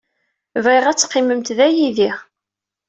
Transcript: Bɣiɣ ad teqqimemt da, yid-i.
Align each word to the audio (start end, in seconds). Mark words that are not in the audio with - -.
Bɣiɣ 0.63 0.85
ad 0.87 0.97
teqqimemt 0.97 1.49
da, 1.57 1.67
yid-i. 1.75 2.11